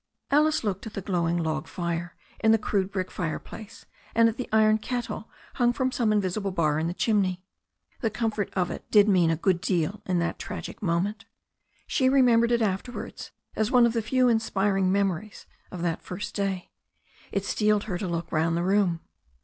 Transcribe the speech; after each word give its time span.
Alice 0.31 0.63
looked 0.63 0.87
into 0.87 0.95
the 0.95 1.05
glowing 1.05 1.37
log 1.37 1.67
fire 1.67 2.15
in 2.39 2.51
the 2.51 2.57
crude 2.57 2.91
brick 2.91 3.11
fireplace, 3.11 3.85
and 4.15 4.27
at 4.27 4.35
the 4.35 4.49
iron 4.51 4.79
kettle 4.79 5.29
hung 5.57 5.73
from 5.73 5.91
some 5.91 6.11
invisible 6.11 6.49
bar 6.49 6.79
up 6.79 6.87
the 6.87 6.93
chimney. 6.95 7.45
The 7.99 8.09
comfort 8.09 8.51
of 8.55 8.71
it 8.71 8.89
did 8.89 9.07
mean 9.07 9.29
a 9.29 9.35
good 9.35 9.61
deal 9.61 10.01
in 10.07 10.17
that 10.17 10.39
tragic 10.39 10.81
moment. 10.81 11.25
She 11.85 12.09
remembered 12.09 12.51
it 12.51 12.63
afterwards 12.63 13.29
as 13.55 13.69
one 13.69 13.85
of 13.85 13.93
the 13.93 14.01
few 14.01 14.27
inspiring 14.27 14.91
memories 14.91 15.45
of 15.69 15.83
that 15.83 16.01
first 16.01 16.33
day. 16.33 16.71
It 17.31 17.45
steeled 17.45 17.83
her 17.83 17.99
to 17.99 18.07
look 18.07 18.31
round 18.31 18.57
the 18.57 18.63
room. 18.63 19.01